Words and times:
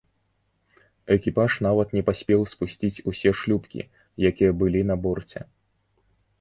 Экіпаж 1.15 1.57
нават 1.65 1.93
не 1.97 2.03
паспеў 2.09 2.41
спусціць 2.55 3.03
усё 3.13 3.29
шлюпкі, 3.43 3.81
якія 4.33 4.51
былі 4.65 4.81
на 4.93 5.01
борце. 5.07 5.39